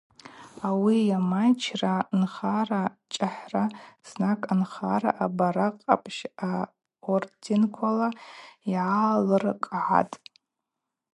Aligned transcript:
Ауи 0.67 0.97
йамайчра 1.09 1.95
нхара 2.19 2.83
Чӏахӏра 3.13 3.65
знак, 4.07 4.39
Анхара 4.51 5.11
абаракъ 5.23 5.81
къапщ 5.85 6.17
орденквала 7.13 8.09
йгӏалыркӏгӏатӏ. 8.73 10.15